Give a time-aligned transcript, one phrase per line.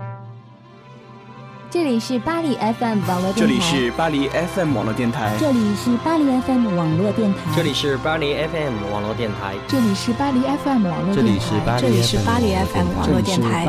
[0.00, 0.49] thank you
[1.70, 3.38] 这里是巴黎 FM 网络电台。
[3.38, 5.36] 这里是巴黎 FM 网络电台。
[5.38, 7.54] 这里是巴黎 FM 网络电台。
[7.54, 9.54] 这里是巴黎 FM 网络电台。
[9.68, 11.78] 这里是巴黎 FM 网络电台。
[11.80, 13.64] 这里是巴黎 FM 网络电台。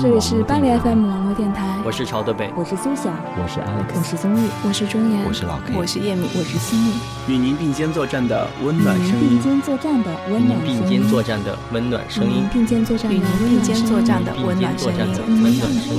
[0.00, 1.78] 这里是巴黎 FM 网络电台。
[1.84, 6.94] 我是曹德北，我是苏晓，我是 Alex，我是宗玉，我是钟岩，我是老 K，我是叶敏，我是西米。
[7.28, 9.38] 与您并肩作战的温暖声音。
[9.38, 10.82] 并肩作战的温暖声音。
[10.82, 12.48] 并肩作战的温暖声音。
[12.52, 14.98] 并肩作战的并肩作战的温暖声音。
[15.38, 15.94] 温暖声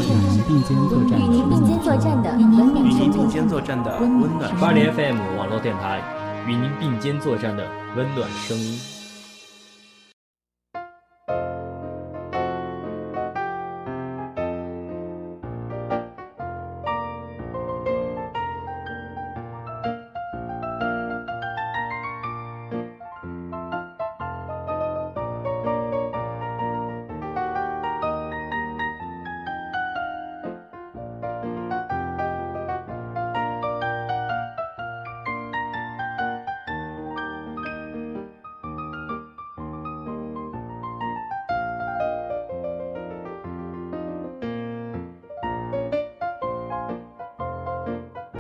[1.32, 1.37] 音。
[1.44, 2.18] 并肩作战。
[2.38, 2.98] 与您并肩作战。
[2.98, 6.02] 与您并肩作战的温暖，巴黎 FM 网络电台，
[6.48, 7.66] 与您并肩作战的
[7.96, 8.97] 温暖声音。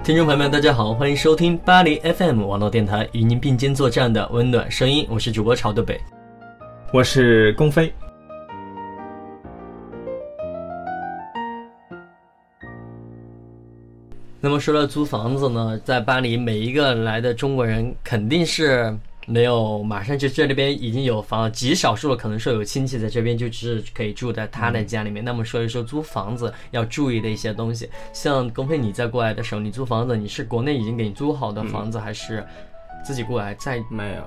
[0.08, 5.05] 听众朋友们，大家好，欢迎收听巴黎 FM 网络电台，与您并肩作战的温暖声音。
[5.09, 6.00] 我是主播朝德北，
[6.94, 7.94] 我是龚飞。
[14.39, 18.97] 那么说到租房子呢，在巴黎，每一个来的中国人肯定是。
[19.30, 25.22] 没有，马上就这里边已经有房了，极少数的可能说有亲戚在这边，就只是可以住在他的家里面。
[25.23, 32.42] 那么说一说租房子要注意的一些东西，像龚飞，你在过来的时候，你租房子，你是国内已经给你租好的房子，还是
[33.03, 33.84] 自己过来再？
[33.89, 34.23] 没有，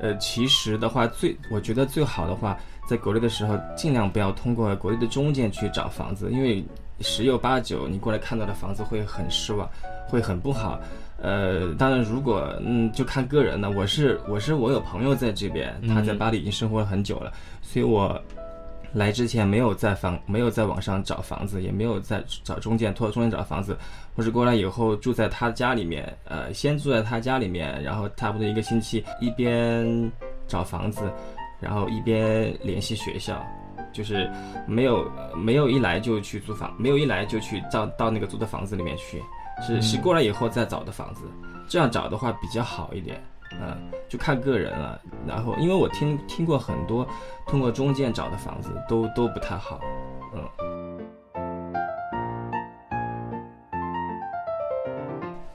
[0.00, 2.58] 呃，其实的话，最我觉得最好的话，
[2.88, 6.64] 在国内的时候，尽量不要通过国内的中介去找房子，因为
[7.00, 9.68] 十有八九你过来看到的房子会很失望，
[10.08, 10.80] 会很不好。
[11.22, 13.70] 呃，当然，如果嗯，就看个人了。
[13.70, 17.32] 我是我是我有朋友在这边，他在巴黎已经生活了很久了，
[17.62, 18.20] 所以我
[18.92, 23.78] 来之前没有在房没有在网上找房子，也没有在找中介托中介找房子，
[24.16, 30.10] 我是过来以后住在他家里面，呃，先住在他家里面，然后差不多一个星期，一边
[30.48, 31.08] 找房子，
[31.60, 33.40] 然后一边联系学校，
[33.92, 34.28] 就是
[34.66, 39.22] 没有没有一来就去租房，没有一来就去到到那个租的房子里面去。
[39.62, 41.22] 是是过来以后再找的房子，
[41.68, 43.76] 这样找的话比较好一点，嗯，
[44.08, 45.00] 就看个人了。
[45.26, 47.06] 然后，因为我听听过很多
[47.46, 49.80] 通过中介找的房子都都不太好，
[50.34, 50.42] 嗯。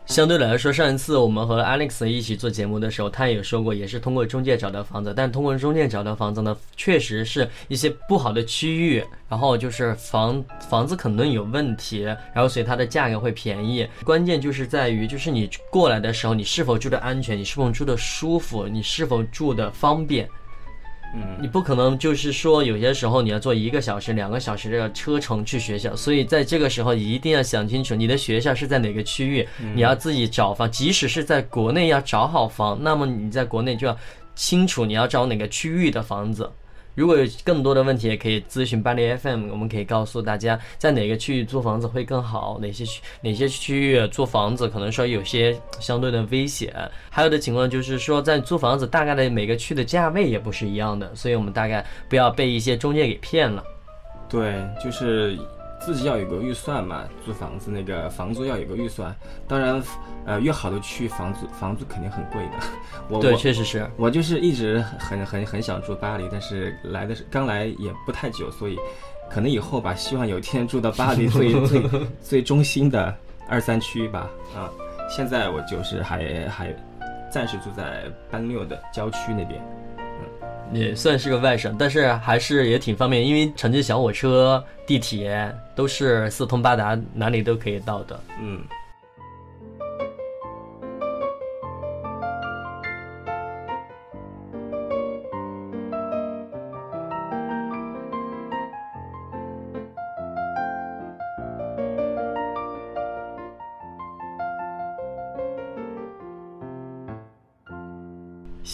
[0.08, 5.14] 相对来说，上一次我们和 Alex 一起做节目的时候，他也说过，也是通过中介找到房子。
[5.16, 12.04] 但通过中介找到房子呢，确实是一些不好的区域，然后就是房房子可能有问题，
[12.34, 13.86] 然后所以它的价格会便宜。
[14.06, 20.28] 关键就是在于，就是你过来的时候，你是否住的安全，你是否住的舒服，你是否住的方便。
[21.14, 30.70] 嗯，你不可能就是说有些时候你要坐一个小时、两个小时的车程去学校，所以在这个时候一定要想清楚你的学校是在哪个区域，你要自己找房。
[30.70, 33.98] 即使是在国内要找好房，那么你在国内就要
[34.36, 36.52] 清楚你要找哪个区域的房子。
[36.98, 46.74] 如果有更多的问题，也可以咨询巴黎 FM，我们可以告诉大家在哪个区域租房子会更好，哪些区哪些区域租房子可能说有些相对的危险。
[47.12, 53.64] 还有的情况就是说，在租房子大概的每个区的价位也不是一样的，所以我们大概不要被一些中介给骗了。
[54.28, 55.38] 对，就是。
[55.80, 59.16] 自己要有个预算嘛，租房子那个房租要有个预算。
[59.48, 59.82] 当然，
[60.26, 62.52] 呃，越好的区域房租房租肯定很贵的。
[63.10, 68.78] 我对，确实是我就是一直很很很想住巴黎，但是来的是刚来也不太久，所以
[69.30, 71.84] 可能以后吧，希望有一天住到巴黎 最最
[72.22, 73.16] 最中心的
[73.48, 74.30] 二三区吧。
[74.56, 74.70] 啊，
[75.10, 76.76] 现在我就是还还
[77.32, 79.62] 暂时住在班六的郊区那边。
[80.74, 88.20] 也算是个外省，但是还是也挺方便，因为城际小火车、地铁都是四通八达，哪里都可以到的。
[88.42, 88.62] 嗯。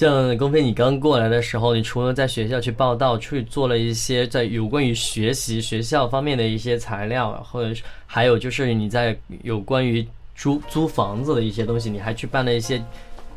[0.04, 10.06] 像龚飞，你刚过来的时候，你除了在学校去报道，去做了一些在有关于学习学校方面的一些材料，或者是还有就是你在有关于
[10.36, 12.84] 租租房子的一些东西，你还去办了一些，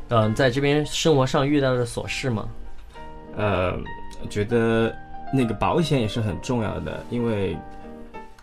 [0.09, 2.49] 嗯，在这边生活上遇到的琐事吗？
[3.37, 3.79] 呃，
[4.29, 4.93] 觉得
[5.33, 7.57] 那个保险也是很重要的，因为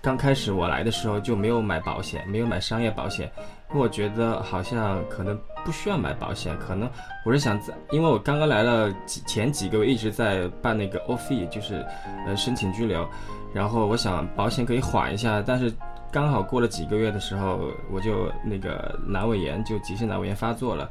[0.01, 3.29] 刚开始我来的时候就没有买保险，没有买商业保险，
[3.73, 6.87] 因为我觉得好像可能不需要买保险，可能
[7.25, 11.83] 我是想在，因为我刚刚来了几前几个月一直在办那个 OFE，就是
[12.27, 13.07] 呃申请居留，
[13.51, 15.73] 然后我想保险可以缓一下，但是
[16.11, 20.87] 刚好过了几个月的时候，我就那个阑尾炎就急性阑尾炎发作了，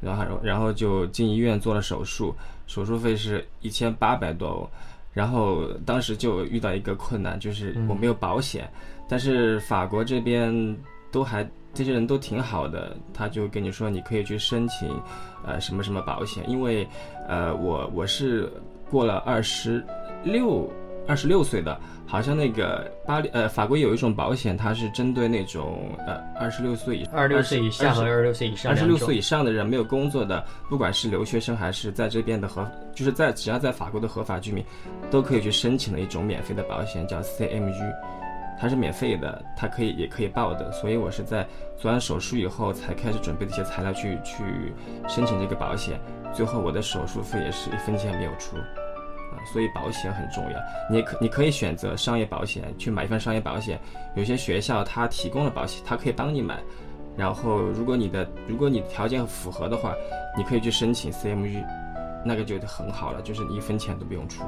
[0.00, 2.34] 然后然后就进医院做了手术，
[2.66, 4.68] 手术费是一千八百多欧。
[5.12, 8.68] 然后当时就遇到一个困难，就是我没有保险，
[9.08, 10.76] 但是法国这边
[11.12, 14.88] 都还这些人都挺好的，他就跟你说你可以去申请，
[15.44, 16.86] 呃什么什么保险，因为
[17.28, 18.50] 呃我我是
[18.90, 19.84] 过了二十
[20.22, 20.70] 六
[21.06, 21.78] 二十六岁的。
[22.06, 34.62] 好像那个巴黎呃，法国有一种保险，它是针对那种呃二十六岁以二十六岁以下和二十六岁以上二十六岁以上的人没有工作的，不管是留学生还是在这边的合，就是在只要在法国的合法居民，
[35.10, 37.92] 都可以去申请的一种免费的保险，叫 CMU，
[38.58, 40.70] 它是免费的，它可以也可以报的。
[40.72, 41.46] 所以我是在
[41.76, 44.72] 做完手术以后才开始准备一些材料去去
[45.08, 46.00] 申请这个保险，
[46.32, 48.56] 最后我的手术费也是一分钱没有出。
[48.56, 48.64] 啊
[49.52, 50.58] 所以保险很重要，
[50.88, 53.78] 你可你可以选择商业保险去买一份商业保险，
[54.14, 56.62] 有些学校它提供了保险，它可以帮你买，
[57.16, 59.92] 然后如果你的如果你条件符合的话，
[60.38, 61.62] 你可以去申请 CMU，
[62.24, 64.44] 那个就很好了，就是你一分钱都不用出。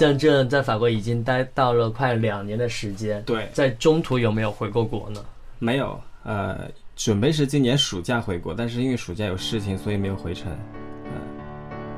[0.00, 5.22] 像这在法国已经待到了快两年的时间，对，在中途有没有回过国呢？
[5.58, 10.50] 没有，呃，准备是今年暑假回国，但是因为暑假有事情，所以没有回城。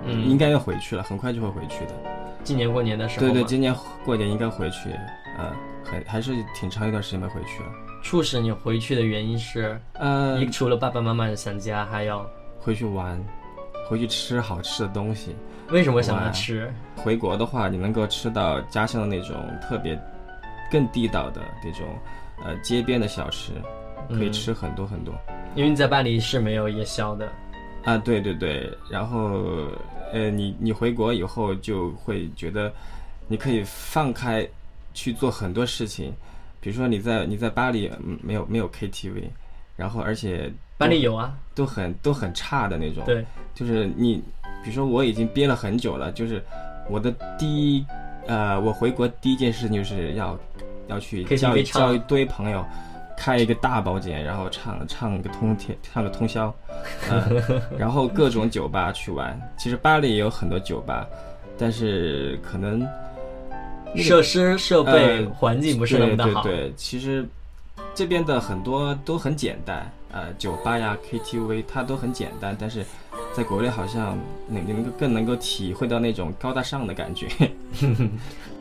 [0.04, 1.94] 嗯，应该要回去了，很快就会回去的。
[2.42, 3.72] 今年过年的时候，对对，今年
[4.04, 4.90] 过年应该回去，
[5.38, 7.70] 呃，很还是挺长一段时间没回去了。
[8.02, 12.28] 促使你回去的原因是，呃，除了爸爸妈妈想家，还要
[12.58, 13.16] 回去玩，
[13.88, 15.36] 回去吃好吃的东西。
[15.72, 16.70] 为什么想要吃？
[16.96, 19.98] 回国的话，你能够吃到家乡的那种特别、
[20.70, 21.86] 更地道的那种，
[22.44, 23.52] 呃，街边的小吃，
[24.10, 25.14] 可以吃很多很多。
[25.54, 27.26] 因为你在巴黎是没有夜宵的。
[27.84, 28.70] 啊，对对对。
[28.90, 29.66] 然后，
[30.12, 32.70] 呃，你你回国以后就会觉得，
[33.26, 34.46] 你可以放开
[34.92, 36.12] 去做很多事情。
[36.60, 37.90] 比如说你在你在巴黎
[38.20, 39.24] 没有没有 KTV，
[39.74, 43.02] 然后而且巴黎有啊，都很都很差的那种。
[43.06, 43.24] 对，
[43.54, 44.22] 就是你。
[44.62, 46.42] 比如说我已经憋了很久了，就是
[46.88, 47.84] 我的第一，
[48.26, 50.38] 呃，我回国第一件事情就是要
[50.86, 52.64] 要去叫叫一堆朋友，
[53.16, 56.54] 开一个大包间，然后唱唱个通天，唱个通宵，
[57.76, 59.38] 然后各种酒吧去玩。
[59.58, 61.06] 其实巴黎也有很多酒吧，
[61.58, 62.86] 但是可能
[63.96, 66.42] 设施设备环境不是那么的好。
[66.42, 67.26] 对对对，其实
[67.94, 72.84] 这边的很多都很简单，呃，酒吧呀、KTV 它都很简单，但是。
[73.34, 77.28] 在国内好像能能够更能够体会到那种高大上的感觉。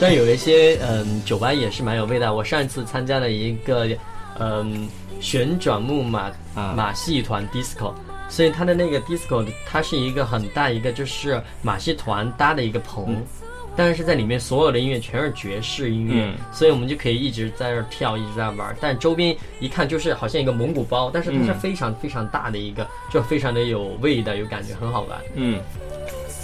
[0.00, 1.22] 但有一些嗯。
[1.24, 2.32] 酒吧也是蛮有味道。
[2.32, 3.86] 我上一次参加了一个，
[4.38, 4.88] 嗯，
[5.20, 6.30] 旋转木马
[6.74, 7.92] 马戏团 disco，
[8.30, 13.22] 所以它的那个 disco 它是一个很大一个就是马戏团搭的一个棚，
[13.76, 18.74] 但是在里面所有的音乐全是爵士音乐，所以我们就可以一直在那儿跳，一直在玩。
[18.80, 25.18] 但周边一看就是好像一个蒙古包，但是它是非常非常大的一个，就非常的有味道，有感觉，很好玩。
[25.34, 25.60] 嗯。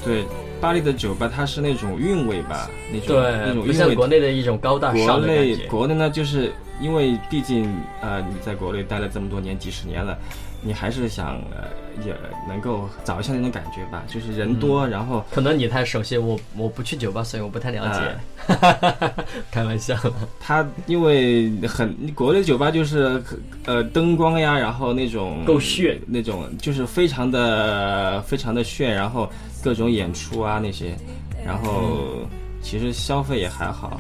[0.05, 0.23] 对，
[0.65, 10.17] 巴黎的酒吧它是那种韵味吧，那种那种不像国内的一种高大上的国内国内呢，就是因为毕竟呃你在国内待了这么多年几十年了，
[10.63, 11.69] 你还是想呃
[12.05, 12.15] 也
[12.49, 18.01] 能够找一下那种感觉吧，就是人多，然后可能你太熟悉我，我不去酒吧，所以我不太了解。
[19.53, 19.97] 开玩笑，
[20.41, 23.23] 他因为很国内酒吧就是
[23.65, 29.31] 呃灯光呀，然后那种够炫，那种就是非常的非常的炫，然后
[29.65, 30.95] 各种演出啊那些，
[31.43, 32.29] 然后
[32.61, 33.99] 其实消费也还好，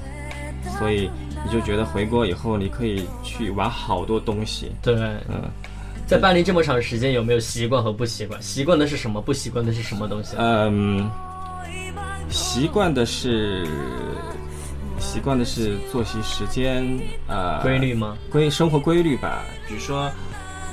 [0.79, 1.11] 所以
[1.45, 4.71] 你就觉得回国以后你可以去玩好多东西。
[4.83, 4.95] 对，
[5.31, 5.43] 嗯，
[6.07, 8.41] 在巴黎这么长时间，有没有习惯和不习惯？
[8.43, 9.23] 习惯的是什么？
[9.23, 10.37] 不习惯的是什么东西？
[10.39, 11.11] 嗯，
[12.29, 13.67] 习惯的是。
[15.01, 18.17] 习惯的是作息时间，呃，规律吗？
[18.31, 19.43] 规生活规律吧。
[19.69, 20.11] 比如说，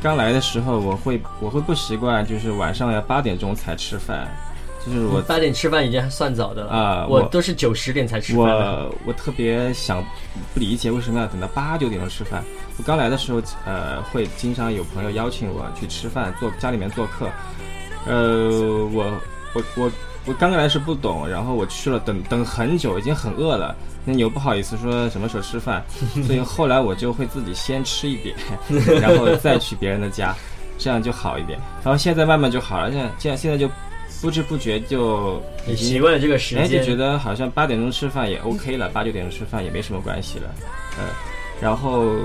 [0.01, 4.27] 刚来的时候，我会我会不习惯，就是晚上要八点钟才吃饭，
[4.85, 7.05] 就是我八点吃饭已经算早的了啊。
[7.07, 8.43] 我都是九十点才吃饭。
[8.45, 10.03] 我我特别想
[10.53, 12.43] 不理解为什么要等到八九点钟吃饭。
[12.77, 17.29] 我刚来的时候，呃，会经常有朋友邀请我去吃饭，做家里面做客。
[18.07, 18.49] 呃，
[18.91, 19.05] 我
[19.53, 19.91] 我我
[20.25, 23.75] 我刚来是不懂，然后我去了，等等很久，已经很饿了。
[24.03, 25.83] 那你又不好意思说什么时候吃饭，
[26.25, 28.35] 所以后来我就会自己先吃一点，
[28.99, 30.35] 然后再去别人的家，
[30.79, 31.59] 这样就好一点。
[31.83, 33.69] 然后现在慢慢就好了，现在这样现在就
[34.19, 35.41] 不知不觉就
[35.75, 40.53] 习惯了这个时间，就觉得好像八点钟吃饭也 OK 了，八九点钟吃饭也没什么关系了，
[40.97, 41.05] 呃，
[41.61, 42.15] 然后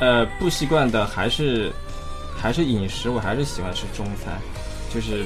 [0.00, 1.72] 呃不习惯的还是
[2.36, 4.38] 还是饮食，我还是喜欢吃中餐，
[4.92, 5.24] 就是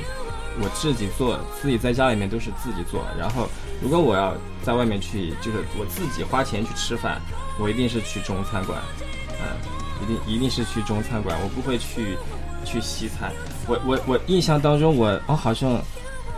[0.61, 3.49] 我自己做，自己在家里面都是自己做，然后。
[3.83, 7.21] 如果我要在外面去，就是我自己花钱去吃饭，
[7.59, 8.81] 我一定是去中餐馆，
[9.41, 9.59] 嗯，
[10.01, 12.17] 一定一定是去中餐馆，我不会去
[12.65, 13.33] 去西餐。
[13.67, 15.81] 我我我印象当中，我我好像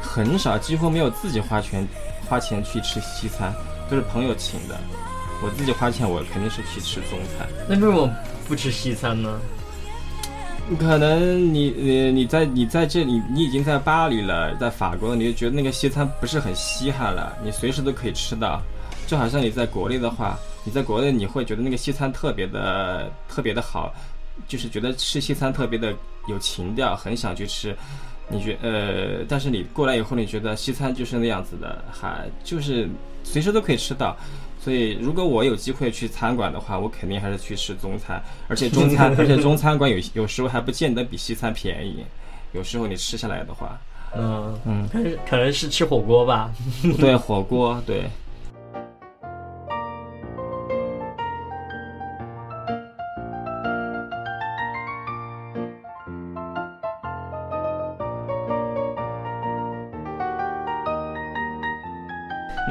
[0.01, 1.87] 很少，几乎没有自己花钱
[2.29, 3.53] 花钱去吃西餐，
[3.89, 4.79] 都是朋友请的。
[5.43, 7.47] 我自己花钱，我肯定是去吃中餐。
[7.69, 8.11] 那为什么
[8.47, 9.39] 不吃西餐呢？
[10.79, 18.63] 可能你你你在你在这里，你已经在巴黎了，在法国了，你就觉得那个西餐不是很稀罕了，你随时都可以吃到，
[19.07, 23.93] 就好像你在国内的话，你在国内你会觉得那个西餐特别的特别的好，
[24.47, 25.95] 就是觉得吃西餐特别的
[26.29, 27.77] 有情调，很想去吃。
[28.29, 32.89] 你觉呃，但是你过来以后，你觉得西餐就是那样子的，还就是
[33.23, 34.17] 随时都可以吃到。
[34.59, 38.23] 所以，如果我有机会去餐馆的话，我肯定还是去吃中餐。
[38.49, 42.03] 而且中餐，而且中餐馆有有时候还不见得比西餐便宜。
[42.53, 43.79] 有时候你吃下来的话，
[44.17, 46.51] 嗯嗯， 可能可能是吃火锅吧。
[46.99, 48.05] 对，火锅对。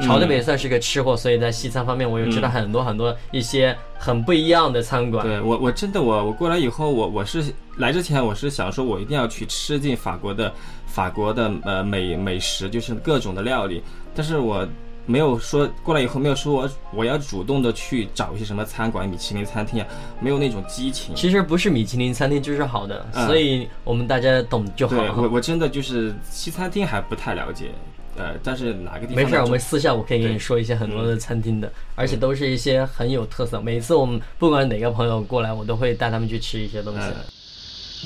[0.02, 5.24] 朝这边也算是个吃货，所以在西餐方面，我又知道很多很多一些很不一样的餐馆。
[5.24, 7.44] 对我，我真的我我过来以后，我我是
[7.76, 10.52] 来之前我是想说，我一定要去吃尽法国的
[10.86, 13.82] 法国的呃美美食，就是各种的料理。
[14.14, 14.66] 但是我
[15.06, 19.86] 没有说过来以后没有说我我要主动的去找一些什么餐馆、米其林餐厅啊，
[20.18, 21.14] 没有那种激情。
[21.14, 24.96] 其实不是米其林餐厅就是好的，所以我们大家懂就好。
[25.16, 27.70] 我我真的就是西餐厅还不太了解。
[28.16, 29.24] 呃，但是哪个地方？
[29.24, 33.60] 没事，我们私下我可以跟你说一些很多的餐厅的，而且都是一些很有特色。
[33.60, 37.00] 每次我们不管哪个朋友过来，我都会带他们去吃一些东西。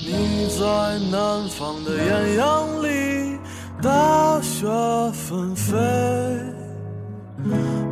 [0.01, 0.65] 你在
[1.11, 3.37] 南方的艳阳里，
[3.81, 4.65] 大雪
[5.11, 5.75] 纷飞；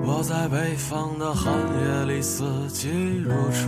[0.05, 2.89] 我在北方的寒夜里，四季
[3.23, 3.67] 如春。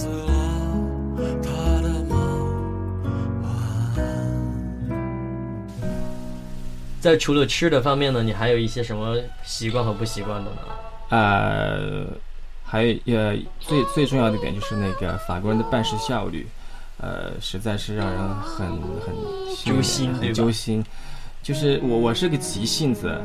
[0.00, 1.48] 喝醉了他
[1.82, 2.16] 的梦，
[3.42, 3.52] 晚
[3.96, 4.00] 安。
[7.00, 10.58] 在除了吃的方面呢，你还有一些什么习惯和不习惯的呢？
[11.10, 12.06] 呃，
[12.64, 16.46] 还有呃，最最重要的一点就是那个法国人的办事效率，
[16.98, 18.68] 呃，实在是让人很
[19.00, 19.14] 很
[19.64, 20.84] 揪心，很揪心。
[21.42, 23.18] 就是我我是个急性子，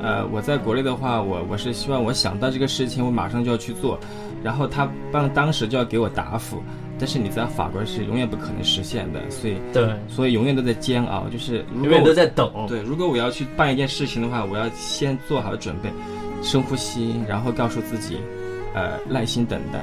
[0.00, 3.98] 呃，我在国内的话，我我是希望我想到这个事情，我马上就要去做，
[4.42, 6.62] 然后他当当时就要给我答复。
[6.98, 12.48] 但是你在法国是永远不可能实现的，所以对，所以永远都在煎熬，就是永远都在等。
[12.68, 15.90] 对，如果我要去办一件事情的话，我要先做好准备，
[16.42, 18.18] 深呼吸，然后告诉自己，
[18.74, 19.80] 呃，耐心等待，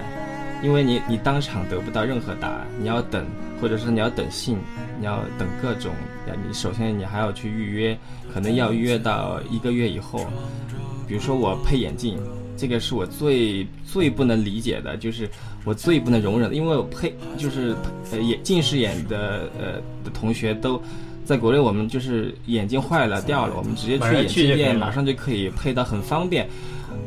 [0.63, 3.25] 因为你你当场得不到任何答案，你要等，
[3.61, 4.57] 或者是你要等信，
[4.99, 5.93] 你要等各种，
[6.47, 7.97] 你首先你还要去预约，
[8.33, 10.25] 可能要预约到一个月以后，
[11.07, 12.17] 比如说我配眼镜。
[12.61, 15.29] 这个是我最最不能理解的，就是
[15.63, 17.73] 我最不能容忍的，因为我配就是
[18.11, 20.81] 呃眼近视眼的呃的同学都
[21.23, 26.49] 在国内，我们就是眼镜坏了掉了，我们直接去眼镜店马上就可以配到，很方便。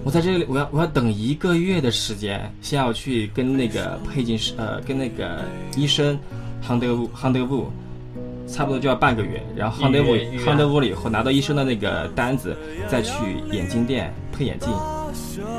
[0.04, 5.44] 我在这里，我要我要等一个月的时间，先要去跟那个配镜师呃跟那个
[5.76, 6.18] 医生
[6.62, 7.66] 杭德乌杭德乌，
[8.46, 12.56] 差不多就要半个月，然后杭德乌杭德乌了以后拿到医生的那个单子，
[12.88, 13.12] 再去
[13.50, 14.70] 眼镜店配眼镜。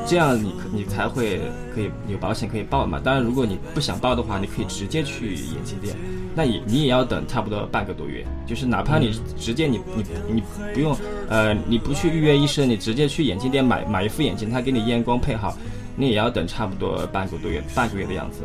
[0.07, 1.39] 这样你你才会
[1.73, 2.99] 可以有保险可以报嘛？
[3.03, 5.95] 当然，如果你不想报的话，你可以直接去眼镜店，
[6.33, 8.25] 那也你也要等差不多半个多月。
[8.47, 10.43] 就是哪怕你直接你你你
[10.73, 10.97] 不用
[11.29, 15.55] 呃你不去预约医生，你直接去眼镜店买买一副眼镜，他给你验光配好，
[15.95, 18.41] 你也要等差不多半个多月半个月的样子。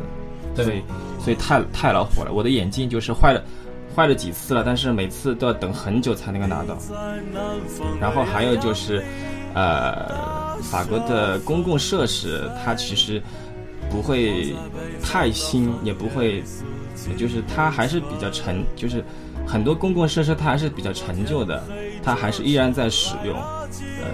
[0.63, 0.81] 所以
[1.23, 2.31] 所以太太恼火了。
[2.33, 3.43] 我的眼镜就是坏了
[3.95, 6.77] 坏了几次了，但是每次都要等很久才能够拿到。
[7.99, 9.03] 然后还有就是
[9.53, 10.49] 呃。
[10.61, 13.23] 法国的公共设施，它其实
[13.89, 14.53] 不会
[15.01, 16.43] 太新，也不会，
[17.17, 19.01] 就是它还是比较陈，就是
[19.47, 21.63] 很多公共设施它还是比较陈旧的，
[22.03, 24.11] 它还是依然在使用，呃，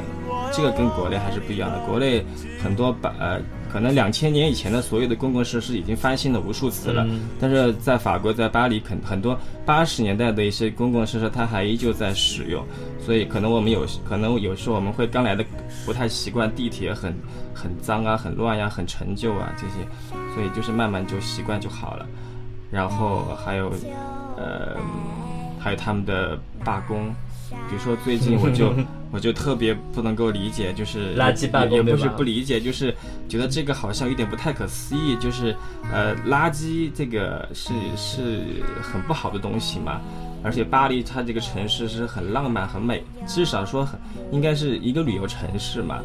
[0.53, 1.79] 这个跟国内还是不一样的。
[1.87, 2.23] 国内
[2.63, 3.41] 很多把呃。
[3.75, 7.05] 可能两千年以前的所有的公共设施已经翻新了无数次了，
[7.41, 12.65] 但是在法国，在巴黎，很很多八十年代的一些公共设施，它还依旧在使用。
[13.01, 15.43] 所以可能我们有可能有时候我们会刚来的
[15.85, 17.13] 不太习惯地铁很
[17.53, 19.85] 很脏啊，很乱呀，很陈旧啊这些，
[20.33, 22.07] 所以就是慢慢就习惯就好了。
[22.71, 23.69] 然后还有，
[24.37, 24.77] 呃，
[25.59, 27.13] 还有他们的罢工。
[27.49, 28.73] 比如说最近我就
[29.15, 32.93] 我就特别不能够理解，就是垃圾罢工也不是不理解，就是
[33.29, 35.15] 觉得这个好像有点不太可思议。
[35.15, 35.55] 就是
[35.89, 38.41] 呃，垃圾这个是是
[38.81, 40.01] 很不好的东西嘛，
[40.43, 43.97] 而且巴黎它这个城市是很浪漫很美，至少说很
[44.33, 46.01] 应该是一个旅游城市嘛。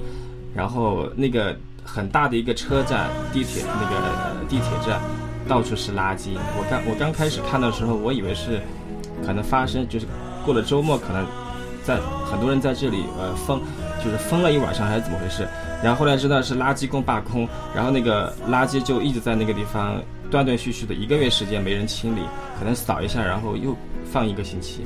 [0.55, 5.01] 然后那个很大的一个车站，地铁那个地铁站
[5.49, 6.29] 到处是垃圾。
[6.57, 8.61] 我刚我刚开始看的时候，我以为是
[9.27, 10.07] 可能发生就是。
[10.43, 11.27] 过了周末，可能
[11.85, 11.99] 在
[12.31, 13.61] 很多人在这里呃疯，
[14.05, 15.47] 就是疯了一晚上还是怎么回事？
[15.83, 22.21] 然后后来知道是垃圾工罢工，然后那个垃圾就一直在那个地方断断续续的一个月时间没人清理，
[22.59, 24.81] 可能扫一下，然后又放一个星期，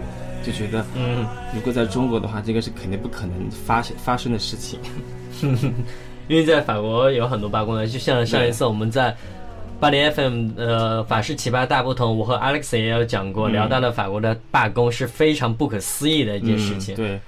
[0.44, 4.78] 就觉得嗯，如果在中国的话，这个是肯定不可能发发生的事情，
[6.28, 9.14] 因为在法国有很多罢工的，就像上一次我们在。
[9.84, 12.16] 巴黎 FM，呃，法式奇葩大不同。
[12.16, 16.96] 我和 Alex 也有讲过，聊到了法国的罢工是非常不可思议的一件事情。
[16.96, 17.20] 对。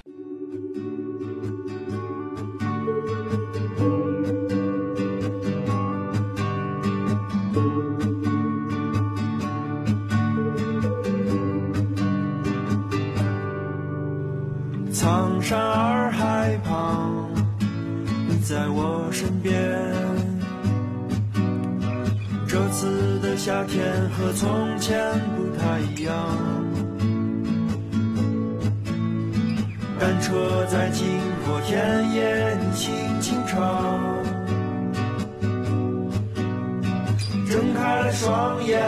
[37.49, 38.83] 睁开了双眼，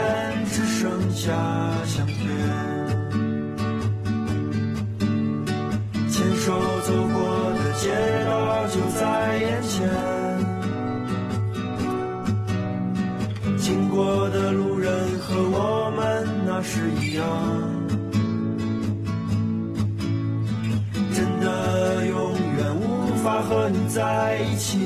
[0.51, 1.31] 只剩下
[1.85, 2.17] 相片，
[6.09, 7.89] 牵手走过的街
[8.25, 9.89] 道就在眼前。
[13.57, 17.25] 经过的路人和我们那是一样，
[21.13, 24.79] 真的永远无法和你在一起，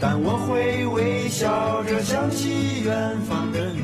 [0.00, 3.82] 但我会微笑着想起远方的你，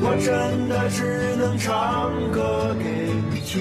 [0.00, 3.60] 我真的只能唱歌给你听。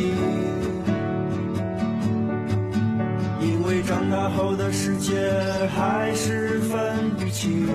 [3.41, 5.29] 因为长大后的世界
[5.75, 7.67] 还是分不清，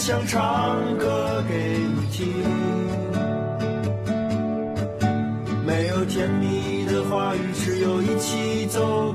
[0.00, 2.26] 想唱歌给你听，
[5.66, 9.09] 没有甜蜜的话语，只有一起走。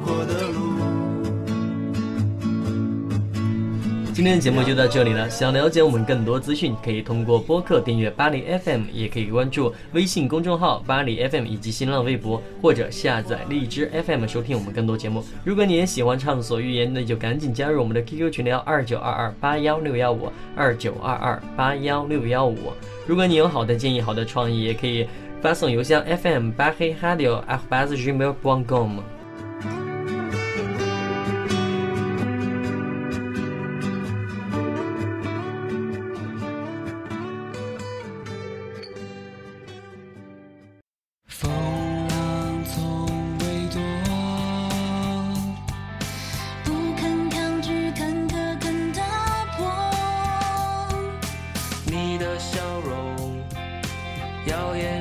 [4.25, 5.29] 今天的节目就到这里了。
[5.29, 15.23] 想了解我们更多资讯，可以通过播客订阅巴黎 FM，也可以关注微信公众号巴黎 FM 以及新浪微博，或者下载荔枝 FM 收听我们更多节目。
[15.43, 22.57] 如果你也喜欢畅所欲言，那就赶紧加入我们的 QQ 群聊二九二二八幺六幺五二九二二八幺六幺五。
[23.05, 25.07] 如果你有好的建议、好的创意，也可以
[25.39, 29.01] 发送邮箱 FM 八黑哈迪 a 八 z gmail.com。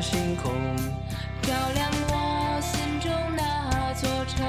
[0.05, 0.53] 星空，
[1.43, 4.47] 照亮我心中那座城。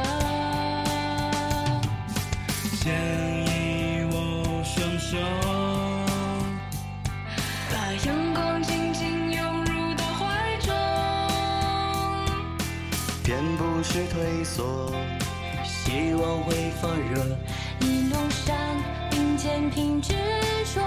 [2.77, 2.83] 牵
[3.47, 4.13] 引我
[4.65, 5.17] 双手，
[7.71, 7.73] 把
[8.05, 10.75] 阳光紧紧拥入到怀中。
[13.23, 14.91] 便不是退缩，
[15.63, 17.25] 希望会发热。
[17.79, 18.53] 一路上
[19.09, 20.13] 并肩凭执
[20.75, 20.81] 着，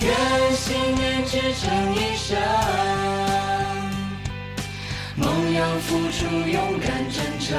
[0.00, 0.14] 愿
[0.54, 2.38] 信念支撑一生，
[5.16, 7.58] 梦要付出勇敢真诚。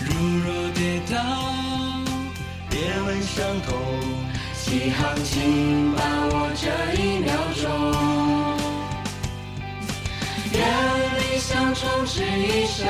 [0.00, 0.12] 如
[0.44, 1.16] 若跌倒，
[2.68, 3.74] 别问伤痛，
[4.54, 6.68] 起航请把握这
[7.00, 7.64] 一秒钟。
[10.52, 10.60] 愿
[11.18, 12.86] 理想充斥一生，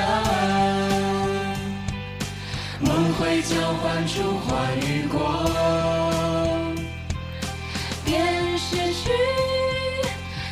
[2.80, 6.33] 梦会交换出花与果。
[8.70, 9.10] 失去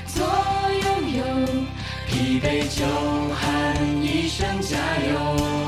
[0.06, 0.22] 做
[0.84, 1.24] 拥有，
[2.06, 2.84] 疲惫就
[3.34, 3.42] 喊
[4.02, 5.61] 一声加油。